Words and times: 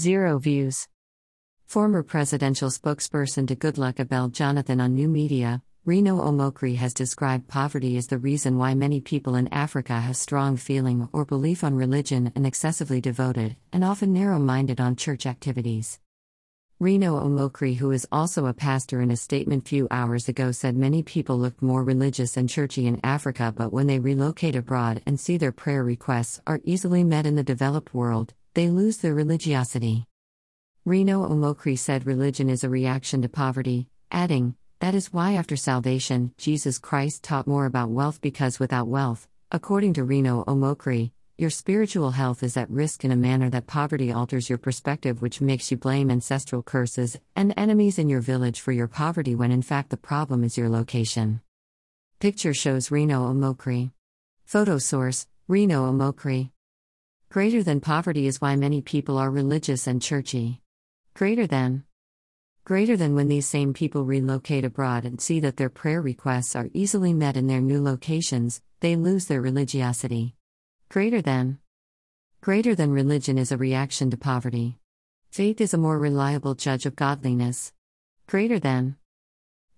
Zero 0.00 0.38
views. 0.38 0.88
Former 1.66 2.02
presidential 2.02 2.70
spokesperson 2.70 3.46
to 3.46 3.54
Goodluck 3.54 3.96
Ebele 3.96 4.32
Jonathan 4.32 4.80
on 4.80 4.94
New 4.94 5.06
Media, 5.06 5.60
Reno 5.84 6.18
Omokri 6.18 6.76
has 6.76 6.94
described 6.94 7.46
poverty 7.46 7.98
as 7.98 8.06
the 8.06 8.16
reason 8.16 8.56
why 8.56 8.72
many 8.72 9.02
people 9.02 9.34
in 9.34 9.52
Africa 9.52 10.00
have 10.00 10.16
strong 10.16 10.56
feeling 10.56 11.10
or 11.12 11.26
belief 11.26 11.62
on 11.62 11.74
religion 11.74 12.32
and 12.34 12.46
excessively 12.46 13.02
devoted, 13.02 13.54
and 13.70 13.84
often 13.84 14.14
narrow 14.14 14.38
minded 14.38 14.80
on 14.80 14.96
church 14.96 15.26
activities. 15.26 16.00
Reno 16.80 17.20
Omokri, 17.20 17.76
who 17.76 17.90
is 17.90 18.08
also 18.10 18.46
a 18.46 18.54
pastor, 18.54 19.02
in 19.02 19.10
a 19.10 19.16
statement 19.16 19.68
few 19.68 19.88
hours 19.90 20.26
ago 20.26 20.52
said 20.52 20.74
many 20.74 21.02
people 21.02 21.38
look 21.38 21.60
more 21.60 21.84
religious 21.84 22.38
and 22.38 22.48
churchy 22.48 22.86
in 22.86 22.98
Africa, 23.04 23.52
but 23.54 23.74
when 23.74 23.88
they 23.88 23.98
relocate 23.98 24.56
abroad 24.56 25.02
and 25.04 25.20
see 25.20 25.36
their 25.36 25.52
prayer 25.52 25.84
requests 25.84 26.40
are 26.46 26.62
easily 26.64 27.04
met 27.04 27.26
in 27.26 27.36
the 27.36 27.44
developed 27.44 27.92
world, 27.92 28.32
they 28.54 28.68
lose 28.68 28.98
their 28.98 29.14
religiosity. 29.14 30.06
Reno 30.84 31.28
Omokri 31.28 31.78
said 31.78 32.06
religion 32.06 32.50
is 32.50 32.64
a 32.64 32.68
reaction 32.68 33.22
to 33.22 33.28
poverty, 33.28 33.88
adding, 34.10 34.56
that 34.80 34.94
is 34.94 35.12
why, 35.12 35.34
after 35.34 35.56
salvation, 35.56 36.34
Jesus 36.38 36.78
Christ 36.78 37.22
taught 37.22 37.46
more 37.46 37.66
about 37.66 37.90
wealth 37.90 38.20
because 38.20 38.58
without 38.58 38.88
wealth, 38.88 39.28
according 39.50 39.94
to 39.94 40.04
Reno 40.04 40.44
Omokri, 40.44 41.12
your 41.38 41.50
spiritual 41.50 42.10
health 42.10 42.42
is 42.42 42.56
at 42.56 42.68
risk 42.68 43.04
in 43.04 43.10
a 43.10 43.16
manner 43.16 43.48
that 43.50 43.66
poverty 43.66 44.12
alters 44.12 44.50
your 44.50 44.58
perspective, 44.58 45.22
which 45.22 45.40
makes 45.40 45.70
you 45.70 45.76
blame 45.76 46.10
ancestral 46.10 46.62
curses 46.62 47.18
and 47.34 47.54
enemies 47.56 47.98
in 47.98 48.08
your 48.08 48.20
village 48.20 48.60
for 48.60 48.72
your 48.72 48.88
poverty 48.88 49.34
when 49.34 49.50
in 49.50 49.62
fact 49.62 49.90
the 49.90 49.96
problem 49.96 50.44
is 50.44 50.58
your 50.58 50.68
location. 50.68 51.40
Picture 52.20 52.52
shows 52.54 52.90
Reno 52.90 53.32
Omokri. 53.32 53.92
Photo 54.44 54.78
source 54.78 55.26
Reno 55.48 55.90
Omokri. 55.90 56.50
Greater 57.32 57.62
than 57.62 57.80
poverty 57.80 58.26
is 58.26 58.42
why 58.42 58.56
many 58.56 58.82
people 58.82 59.16
are 59.16 59.30
religious 59.30 59.86
and 59.86 60.02
churchy. 60.02 60.60
Greater 61.14 61.46
than. 61.46 61.82
Greater 62.64 62.94
than 62.94 63.14
when 63.14 63.28
these 63.28 63.48
same 63.48 63.72
people 63.72 64.04
relocate 64.04 64.66
abroad 64.66 65.06
and 65.06 65.18
see 65.18 65.40
that 65.40 65.56
their 65.56 65.70
prayer 65.70 66.02
requests 66.02 66.54
are 66.54 66.68
easily 66.74 67.14
met 67.14 67.38
in 67.38 67.46
their 67.46 67.62
new 67.62 67.82
locations, 67.82 68.60
they 68.80 68.96
lose 68.96 69.28
their 69.28 69.40
religiosity. 69.40 70.36
Greater 70.90 71.22
than. 71.22 71.58
Greater 72.42 72.74
than 72.74 72.92
religion 72.92 73.38
is 73.38 73.50
a 73.50 73.56
reaction 73.56 74.10
to 74.10 74.18
poverty. 74.18 74.78
Faith 75.30 75.58
is 75.58 75.72
a 75.72 75.78
more 75.78 75.98
reliable 75.98 76.54
judge 76.54 76.84
of 76.84 76.96
godliness. 76.96 77.72
Greater 78.26 78.58
than. 78.58 78.96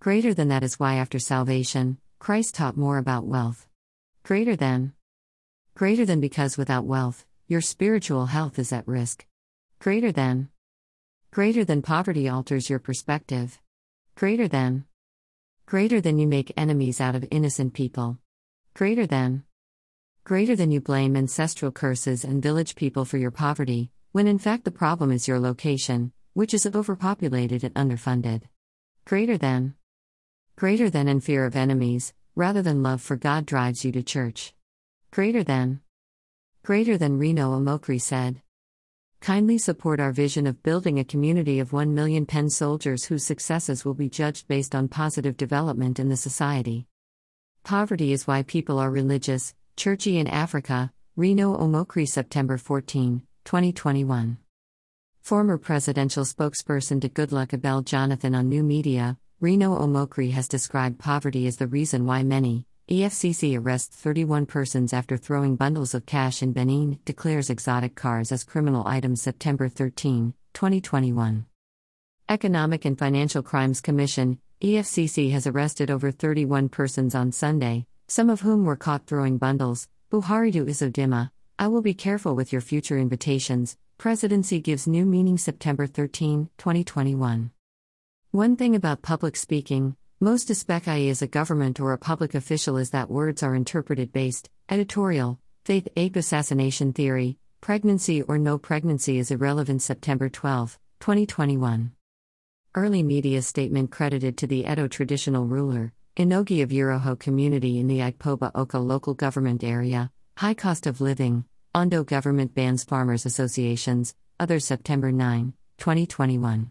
Greater 0.00 0.34
than 0.34 0.48
that 0.48 0.64
is 0.64 0.80
why 0.80 0.96
after 0.96 1.20
salvation, 1.20 1.98
Christ 2.18 2.56
taught 2.56 2.76
more 2.76 2.98
about 2.98 3.26
wealth. 3.26 3.68
Greater 4.24 4.56
than. 4.56 4.92
Greater 5.76 6.04
than 6.04 6.20
because 6.20 6.58
without 6.58 6.84
wealth, 6.84 7.24
your 7.46 7.60
spiritual 7.60 8.24
health 8.26 8.58
is 8.58 8.72
at 8.72 8.88
risk. 8.88 9.26
Greater 9.78 10.10
than. 10.10 10.48
Greater 11.30 11.62
than 11.62 11.82
poverty 11.82 12.26
alters 12.26 12.70
your 12.70 12.78
perspective. 12.78 13.60
Greater 14.14 14.48
than. 14.48 14.86
Greater 15.66 16.00
than 16.00 16.18
you 16.18 16.26
make 16.26 16.54
enemies 16.56 17.02
out 17.02 17.14
of 17.14 17.28
innocent 17.30 17.74
people. 17.74 18.18
Greater 18.72 19.06
than. 19.06 19.44
Greater 20.24 20.56
than 20.56 20.70
you 20.70 20.80
blame 20.80 21.16
ancestral 21.16 21.70
curses 21.70 22.24
and 22.24 22.42
village 22.42 22.76
people 22.76 23.04
for 23.04 23.18
your 23.18 23.30
poverty, 23.30 23.90
when 24.12 24.26
in 24.26 24.38
fact 24.38 24.64
the 24.64 24.70
problem 24.70 25.12
is 25.12 25.28
your 25.28 25.38
location, 25.38 26.12
which 26.32 26.54
is 26.54 26.64
overpopulated 26.64 27.62
and 27.62 27.74
underfunded. 27.74 28.44
Greater 29.04 29.36
than. 29.36 29.74
Greater 30.56 30.88
than 30.88 31.08
in 31.08 31.20
fear 31.20 31.44
of 31.44 31.56
enemies, 31.56 32.14
rather 32.34 32.62
than 32.62 32.82
love 32.82 33.02
for 33.02 33.16
God 33.16 33.44
drives 33.44 33.84
you 33.84 33.92
to 33.92 34.02
church. 34.02 34.54
Greater 35.10 35.44
than. 35.44 35.82
Greater 36.64 36.96
than 36.96 37.18
Reno 37.18 37.52
Omokri 37.52 38.00
said 38.00 38.40
kindly 39.20 39.58
support 39.58 40.00
our 40.00 40.12
vision 40.12 40.46
of 40.46 40.62
building 40.62 40.98
a 40.98 41.04
community 41.04 41.60
of 41.60 41.74
1 41.74 41.94
million 41.94 42.24
pen 42.24 42.48
soldiers 42.48 43.04
whose 43.04 43.22
successes 43.22 43.84
will 43.84 43.92
be 43.92 44.08
judged 44.08 44.48
based 44.48 44.74
on 44.74 44.88
positive 44.88 45.36
development 45.36 45.98
in 45.98 46.08
the 46.08 46.16
society. 46.16 46.86
Poverty 47.64 48.12
is 48.12 48.26
why 48.26 48.44
people 48.44 48.78
are 48.78 48.90
religious, 48.90 49.54
churchy 49.76 50.16
in 50.16 50.26
Africa, 50.26 50.90
Reno 51.16 51.54
Omokri, 51.54 52.08
September 52.08 52.56
14, 52.56 53.20
2021. 53.44 54.38
Former 55.20 55.58
presidential 55.58 56.24
spokesperson 56.24 56.98
to 57.02 57.10
Goodluck 57.10 57.48
Ebele 57.48 57.84
Jonathan 57.84 58.34
on 58.34 58.48
New 58.48 58.62
Media, 58.62 59.18
Reno 59.38 59.78
Omokri 59.78 60.30
has 60.30 60.48
described 60.48 60.98
poverty 60.98 61.46
as 61.46 61.58
the 61.58 61.66
reason 61.66 62.06
why 62.06 62.22
many, 62.22 62.64
EFCC 62.86 63.58
arrests 63.58 63.96
31 63.96 64.44
persons 64.44 64.92
after 64.92 65.16
throwing 65.16 65.56
bundles 65.56 65.94
of 65.94 66.04
cash 66.04 66.42
in 66.42 66.52
Benin, 66.52 66.98
declares 67.06 67.48
exotic 67.48 67.94
cars 67.94 68.30
as 68.30 68.44
criminal 68.44 68.86
items 68.86 69.22
September 69.22 69.70
13, 69.70 70.34
2021. 70.52 71.46
Economic 72.28 72.84
and 72.84 72.98
Financial 72.98 73.42
Crimes 73.42 73.80
Commission, 73.80 74.38
EFCC 74.60 75.30
has 75.30 75.46
arrested 75.46 75.90
over 75.90 76.10
31 76.10 76.68
persons 76.68 77.14
on 77.14 77.32
Sunday, 77.32 77.86
some 78.06 78.28
of 78.28 78.42
whom 78.42 78.66
were 78.66 78.76
caught 78.76 79.06
throwing 79.06 79.38
bundles. 79.38 79.88
Buharidu 80.12 80.66
Isodima, 80.66 81.30
I 81.58 81.68
will 81.68 81.80
be 81.80 81.94
careful 81.94 82.36
with 82.36 82.52
your 82.52 82.60
future 82.60 82.98
invitations. 82.98 83.78
Presidency 83.96 84.60
gives 84.60 84.86
new 84.86 85.06
meaning 85.06 85.38
September 85.38 85.86
13, 85.86 86.50
2021. 86.58 87.50
One 88.30 88.56
thing 88.56 88.76
about 88.76 89.00
public 89.00 89.36
speaking, 89.36 89.96
most 90.20 90.48
Aspekai 90.48 91.08
is 91.08 91.22
a 91.22 91.26
government 91.26 91.80
or 91.80 91.92
a 91.92 91.98
public 91.98 92.34
official 92.34 92.76
is 92.76 92.90
that 92.90 93.10
words 93.10 93.42
are 93.42 93.54
interpreted 93.54 94.12
based, 94.12 94.48
editorial, 94.68 95.40
faith 95.64 95.88
ape 95.96 96.16
assassination 96.16 96.92
theory, 96.92 97.36
pregnancy 97.60 98.22
or 98.22 98.38
no 98.38 98.56
pregnancy 98.56 99.18
is 99.18 99.30
irrelevant 99.30 99.82
September 99.82 100.28
12, 100.28 100.78
2021. 101.00 101.92
Early 102.76 103.02
media 103.02 103.42
statement 103.42 103.90
credited 103.90 104.38
to 104.38 104.46
the 104.46 104.64
Edo 104.70 104.86
traditional 104.88 105.46
ruler, 105.46 105.92
Enogie 106.16 106.62
of 106.62 106.70
Uroho 106.70 107.18
community 107.18 107.78
in 107.78 107.88
the 107.88 107.98
Ikpoba 107.98 108.52
Okha 108.52 108.84
local 108.84 109.14
government 109.14 109.64
area, 109.64 110.10
high 110.36 110.54
cost 110.54 110.86
of 110.86 111.00
living, 111.00 111.44
Ondo 111.74 112.04
government 112.04 112.54
bans 112.54 112.84
farmers 112.84 113.26
associations, 113.26 114.14
other 114.38 114.60
September 114.60 115.10
9, 115.10 115.54
2021. 115.78 116.70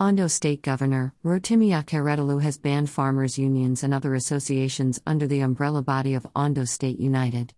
Ondo 0.00 0.28
State 0.28 0.62
Governor, 0.62 1.12
Rotimi 1.24 1.70
Akeredolu 1.70 2.40
has 2.40 2.56
banned 2.56 2.88
farmers' 2.88 3.36
unions 3.36 3.82
and 3.82 3.92
other 3.92 4.14
associations 4.14 5.00
under 5.04 5.26
the 5.26 5.40
umbrella 5.40 5.82
body 5.82 6.14
of 6.14 6.24
Ondo 6.36 6.64
State 6.64 7.00
United. 7.00 7.52